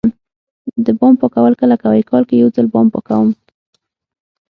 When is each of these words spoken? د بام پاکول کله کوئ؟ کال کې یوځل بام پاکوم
د 0.85 0.87
بام 0.99 1.13
پاکول 1.21 1.53
کله 1.61 1.75
کوئ؟ 1.83 2.01
کال 2.09 2.23
کې 2.29 2.35
یوځل 2.37 2.65
بام 2.73 2.87
پاکوم 2.93 3.29